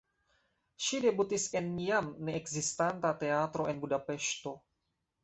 Ŝi 0.85 1.01
debutis 1.01 1.43
en 1.59 1.67
jam 1.87 2.07
ne 2.29 2.35
ekzistanta 2.39 3.13
teatro 3.21 3.69
en 3.75 3.85
Budapeŝto. 3.85 4.55